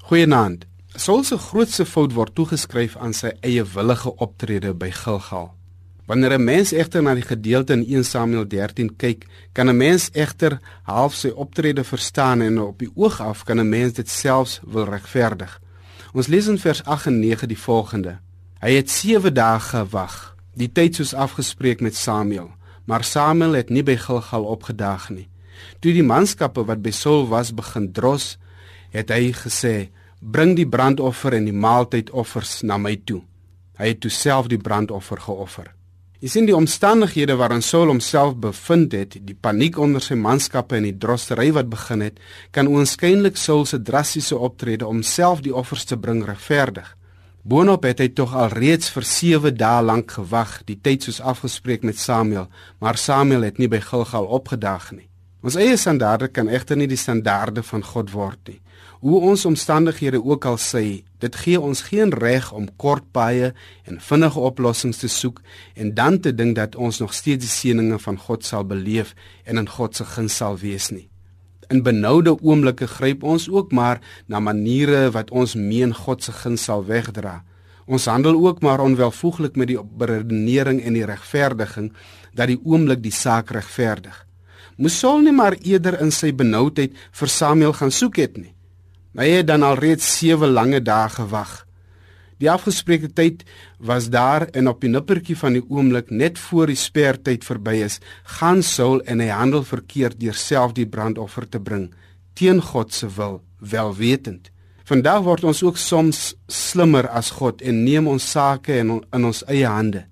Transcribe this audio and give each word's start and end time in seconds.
Goeienaand. 0.00 0.64
Saul 0.96 1.22
se 1.24 1.36
grootste 1.38 1.84
fout 1.86 2.14
word 2.16 2.32
toegeskryf 2.34 2.96
aan 2.98 3.12
sy 3.14 3.30
eie 3.46 3.62
willige 3.74 4.10
optrede 4.24 4.72
by 4.74 4.88
Gilgal. 4.90 5.50
Wanneer 6.08 6.32
'n 6.38 6.44
mens 6.44 6.72
egter 6.72 7.02
na 7.02 7.14
die 7.14 7.22
gedeelte 7.22 7.72
in 7.72 7.84
1 7.86 8.04
Samuel 8.04 8.46
13 8.48 8.96
kyk, 8.96 9.26
kan 9.52 9.68
'n 9.68 9.76
mens 9.76 10.10
egter 10.12 10.58
half 10.82 11.14
sy 11.14 11.28
optrede 11.28 11.84
verstaan 11.84 12.40
en 12.40 12.58
op 12.58 12.78
die 12.78 12.90
oog 12.94 13.20
af 13.20 13.44
kan 13.44 13.60
'n 13.60 13.68
mens 13.68 13.92
dit 13.92 14.08
selfs 14.08 14.60
wil 14.64 14.84
regverdig. 14.84 15.60
Ons 16.12 16.26
lees 16.26 16.46
in 16.46 16.58
vers 16.58 16.84
8 16.84 17.06
en 17.06 17.20
9 17.20 17.48
die 17.48 17.58
volgende: 17.58 18.18
Hy 18.60 18.72
het 18.72 18.90
7 18.90 19.34
dae 19.34 19.60
gewag, 19.60 20.36
die 20.54 20.72
tyd 20.72 20.94
soos 20.94 21.14
afgespreek 21.14 21.80
met 21.80 21.96
Samuel, 21.96 22.50
maar 22.84 23.04
Samuel 23.04 23.52
het 23.52 23.70
nie 23.70 23.82
by 23.82 23.96
Gilgal 23.96 24.44
opgedaag 24.44 25.10
nie. 25.10 25.28
Toe 25.78 25.92
die 25.92 26.02
manskappe 26.02 26.64
wat 26.64 26.82
by 26.82 26.90
Saul 26.90 27.28
was 27.28 27.54
begin 27.54 27.92
dros, 27.92 28.38
het 28.90 29.10
hy 29.10 29.32
gesê: 29.32 29.90
"Bring 30.20 30.56
die 30.56 30.68
brandoffer 30.68 31.32
en 31.34 31.44
die 31.44 31.56
maaltydoffers 31.56 32.62
na 32.62 32.78
my 32.78 32.96
toe." 33.04 33.22
Hy 33.78 33.86
het 33.88 34.00
toe 34.00 34.10
self 34.10 34.46
die 34.46 34.58
brandoffer 34.58 35.20
geoffer. 35.20 35.74
Jy 36.20 36.28
sien 36.28 36.44
die 36.44 36.56
omstandighede 36.56 37.32
waarin 37.40 37.62
Saul 37.64 37.88
homself 37.88 38.34
bevind 38.36 38.92
het, 38.92 39.14
die 39.24 39.34
paniek 39.40 39.78
onder 39.80 40.02
sy 40.04 40.18
manskappe 40.20 40.76
en 40.76 40.84
die 40.84 40.98
drostery 41.00 41.48
wat 41.56 41.70
begin 41.72 42.04
het, 42.04 42.18
kan 42.52 42.68
oënskynlik 42.68 43.40
Saul 43.40 43.64
se 43.64 43.80
drastiese 43.80 44.36
optrede 44.36 44.84
om 44.86 45.00
self 45.00 45.40
die 45.40 45.54
offers 45.56 45.86
te 45.88 45.96
bring 45.96 46.20
regverdig. 46.28 46.96
Boonop 47.40 47.88
het 47.88 48.02
hy 48.04 48.10
tog 48.12 48.34
al 48.36 48.52
reeds 48.52 48.92
vir 48.92 49.08
7 49.08 49.56
dae 49.56 49.80
lank 49.80 50.12
gewag, 50.18 50.58
die 50.68 50.76
tyd 50.76 51.08
soos 51.08 51.22
afgespreek 51.24 51.88
met 51.88 51.96
Samuel, 51.96 52.50
maar 52.84 53.00
Samuel 53.00 53.48
het 53.48 53.56
nie 53.56 53.72
by 53.72 53.80
Gilgal 53.80 54.28
opgedaag 54.28 54.92
nie. 54.92 55.09
Ons 55.40 55.56
eie 55.56 55.76
standaarde 55.80 56.26
kan 56.28 56.50
egter 56.52 56.76
nie 56.76 56.88
die 56.90 57.00
standaarde 57.00 57.62
van 57.64 57.80
God 57.80 58.10
word 58.12 58.50
nie. 58.50 58.58
Hoe 59.00 59.22
ons 59.30 59.46
omstandighede 59.48 60.18
ook 60.20 60.44
al 60.44 60.58
sê, 60.60 61.00
dit 61.24 61.38
gee 61.42 61.56
ons 61.56 61.80
geen 61.86 62.12
reg 62.12 62.50
om 62.52 62.66
kort 62.76 63.06
paaie 63.16 63.54
en 63.88 64.02
vinnige 64.04 64.42
oplossings 64.50 65.00
te 65.00 65.08
soek 65.08 65.40
en 65.80 65.94
dan 65.96 66.20
te 66.20 66.34
dink 66.36 66.58
dat 66.60 66.76
ons 66.76 67.00
nog 67.00 67.16
steeds 67.16 67.46
die 67.46 67.54
seëninge 67.54 67.96
van 68.04 68.20
God 68.20 68.44
sal 68.44 68.68
beleef 68.68 69.14
en 69.48 69.64
in 69.64 69.72
God 69.78 69.96
se 69.96 70.04
guns 70.12 70.36
sal 70.42 70.60
wees 70.60 70.92
nie. 70.92 71.08
In 71.72 71.80
benoude 71.88 72.36
oomblikke 72.36 72.90
gryp 72.98 73.24
ons 73.24 73.48
ook 73.48 73.72
maar 73.72 74.04
na 74.28 74.44
maniere 74.44 75.06
wat 75.16 75.32
ons 75.32 75.56
meen 75.56 75.96
God 75.96 76.20
se 76.20 76.36
guns 76.36 76.68
sal 76.68 76.84
wegdra. 76.84 77.38
Ons 77.88 78.12
handel 78.12 78.36
ook 78.36 78.60
maar 78.60 78.84
onwelvoeglik 78.84 79.56
met 79.56 79.72
die 79.72 79.80
beredenering 79.80 80.84
en 80.84 81.00
die 81.00 81.08
regverdiging 81.08 81.94
dat 82.36 82.52
die 82.52 82.60
oomblik 82.60 83.00
die 83.00 83.14
saak 83.14 83.56
regverdig 83.56 84.26
moes 84.80 84.96
Saul 84.98 85.26
nie 85.26 85.36
maar 85.36 85.58
eerder 85.60 85.98
in 86.00 86.12
sy 86.14 86.32
benoudheid 86.32 86.96
vir 86.96 87.28
Samuel 87.28 87.74
gaan 87.76 87.92
soek 87.92 88.20
het 88.22 88.38
nie. 88.40 88.54
Hy 89.18 89.28
het 89.40 89.48
dan 89.50 89.66
al 89.66 89.76
reeds 89.76 90.06
7 90.18 90.48
lange 90.50 90.80
dae 90.80 91.08
gewag. 91.12 91.66
Die 92.40 92.48
afgespreekte 92.48 93.10
tyd 93.12 93.42
was 93.76 94.08
daar 94.08 94.46
en 94.56 94.70
op 94.70 94.80
die 94.80 94.88
nippertjie 94.88 95.36
van 95.36 95.58
die 95.58 95.64
oomblik 95.68 96.08
net 96.10 96.38
voor 96.40 96.70
die 96.72 96.78
spertyd 96.80 97.44
verby 97.44 97.82
is, 97.84 97.98
gaan 98.40 98.62
Saul 98.64 99.02
en 99.04 99.20
hy 99.20 99.28
handel 99.28 99.66
verkeerd 99.68 100.16
deur 100.22 100.38
self 100.38 100.72
die 100.78 100.88
brandoffer 100.88 101.48
te 101.48 101.60
bring 101.60 101.90
teen 102.40 102.62
God 102.64 102.94
se 102.94 103.08
wil, 103.16 103.42
welwetend. 103.58 104.48
Vandag 104.88 105.24
word 105.26 105.44
ons 105.44 105.60
ook 105.62 105.76
soms 105.78 106.20
slimmer 106.48 107.08
as 107.12 107.28
God 107.36 107.60
en 107.60 107.82
neem 107.84 108.08
ons 108.08 108.30
sake 108.32 108.78
in, 108.80 108.96
in 109.12 109.26
ons 109.28 109.42
eie 109.46 109.68
hande. 109.68 110.06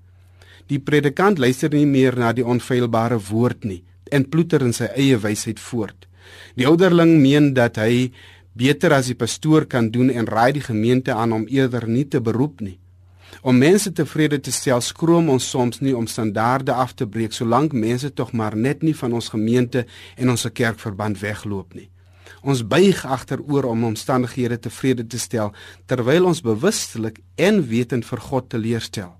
Die 0.69 0.79
predikant 0.79 1.41
luister 1.41 1.73
nie 1.73 1.87
meer 1.89 2.19
na 2.21 2.35
die 2.37 2.45
onfeilbare 2.45 3.17
woord 3.31 3.65
nie, 3.65 3.81
en 4.13 4.29
ploeter 4.29 4.65
in 4.65 4.75
sy 4.77 4.91
eie 4.97 5.19
wysheid 5.21 5.61
voort. 5.61 6.09
Die 6.57 6.67
ouderling 6.69 7.19
meen 7.23 7.55
dat 7.55 7.79
hy 7.81 8.11
beter 8.59 8.93
as 8.97 9.09
die 9.11 9.17
pastoor 9.19 9.67
kan 9.71 9.91
doen 9.95 10.11
en 10.11 10.27
raai 10.27 10.53
die 10.59 10.65
gemeente 10.65 11.15
aan 11.15 11.33
om 11.33 11.47
eerder 11.47 11.87
nie 11.89 12.07
te 12.09 12.21
beroep 12.21 12.61
nie. 12.61 12.79
Om 13.43 13.59
mense 13.59 13.93
tevrede 13.95 14.41
te 14.43 14.51
stel, 14.51 14.81
skroom 14.83 15.29
ons 15.31 15.47
soms 15.51 15.79
nie 15.85 15.95
om 15.97 16.09
standaarde 16.11 16.75
af 16.75 16.95
te 16.99 17.07
breek 17.07 17.33
solank 17.37 17.73
mense 17.73 18.11
tog 18.11 18.33
maar 18.33 18.57
net 18.57 18.83
nie 18.83 18.97
van 18.97 19.15
ons 19.15 19.31
gemeente 19.31 19.85
en 20.17 20.35
ons 20.35 20.47
kerkverband 20.53 21.21
wegloop 21.23 21.77
nie. 21.79 21.89
Ons 22.43 22.65
buig 22.67 23.05
agteroor 23.07 23.71
om 23.71 23.85
omstandighede 23.85 24.59
tevrede 24.67 25.07
te 25.07 25.19
stel 25.19 25.53
terwyl 25.87 26.27
ons 26.27 26.43
bewustelik 26.43 27.21
en 27.37 27.63
wetend 27.71 28.07
vir 28.07 28.23
God 28.27 28.51
teleurstel. 28.51 29.13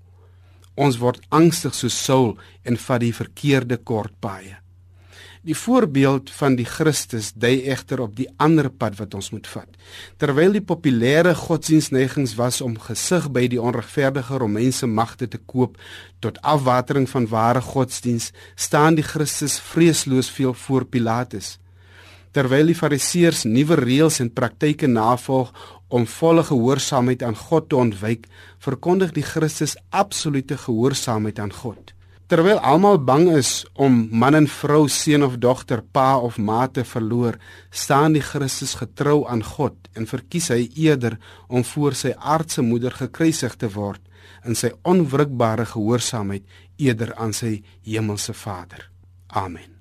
Ons 0.75 0.99
word 0.99 1.23
angstig 1.29 1.75
soos 1.75 1.95
Saul 1.95 2.37
en 2.63 2.79
vat 2.79 3.03
die 3.03 3.15
verkeerde 3.15 3.77
kortpaaie. 3.77 4.59
Die 5.47 5.55
voorbeeld 5.55 6.27
van 6.35 6.57
die 6.59 6.65
Christus 6.67 7.29
dui 7.31 7.61
egter 7.71 8.01
op 8.03 8.17
die 8.17 8.27
ander 8.43 8.67
pad 8.69 8.97
wat 8.99 9.13
ons 9.15 9.29
moet 9.31 9.47
vat. 9.47 9.69
Terwyl 10.19 10.57
die 10.57 10.63
populêre 10.71 11.31
godsdienstneigings 11.39 12.33
was 12.35 12.59
om 12.61 12.73
gesig 12.83 13.29
by 13.31 13.45
die 13.47 13.61
onregverdige 13.61 14.35
Romeinse 14.41 14.87
magte 14.87 15.29
te 15.31 15.39
koop 15.39 15.77
tot 16.19 16.41
afwatering 16.43 17.07
van 17.07 17.29
ware 17.31 17.61
godsdiens, 17.63 18.33
staan 18.55 18.99
die 18.99 19.05
Christus 19.07 19.55
vreesloos 19.63 20.27
veel 20.29 20.53
voor 20.53 20.85
Pilatus. 20.85 21.55
Terwyl 22.35 22.73
die 22.73 22.75
Fariseërs 22.75 23.45
nuwe 23.47 23.77
reëls 23.79 24.19
en 24.19 24.33
praktyke 24.35 24.91
navolg 24.91 25.53
om 25.87 26.03
volle 26.19 26.43
gehoorsaamheid 26.43 27.23
aan 27.23 27.39
God 27.47 27.69
te 27.69 27.79
ontwyk, 27.79 28.27
verkondig 28.59 29.15
die 29.15 29.23
Christus 29.23 29.77
absolute 29.89 30.59
gehoorsaamheid 30.67 31.39
aan 31.39 31.55
God. 31.63 31.95
Terwyl 32.29 32.59
almal 32.61 32.99
bang 33.01 33.31
is 33.33 33.63
om 33.73 34.03
man 34.13 34.35
en 34.37 34.47
vrou, 34.47 34.83
seun 34.85 35.23
of 35.25 35.39
dogter, 35.41 35.81
pa 35.81 36.19
of 36.21 36.37
ma 36.37 36.67
te 36.69 36.83
verloor, 36.85 37.39
staan 37.73 38.13
die 38.13 38.21
Christus 38.21 38.75
getrou 38.77 39.23
aan 39.25 39.41
God 39.41 39.89
en 39.97 40.05
verkies 40.05 40.51
hy 40.53 40.67
eerder 40.77 41.17
om 41.47 41.65
voor 41.71 41.97
sy 41.97 42.13
aardse 42.13 42.61
moeder 42.61 42.93
gekruisig 43.01 43.57
te 43.57 43.71
word 43.73 44.05
in 44.45 44.53
sy 44.53 44.69
onwrikbare 44.85 45.65
gehoorsaamheid 45.73 46.45
eerder 46.77 47.15
aan 47.17 47.33
sy 47.33 47.55
hemelse 47.81 48.37
Vader. 48.37 48.85
Amen. 49.33 49.78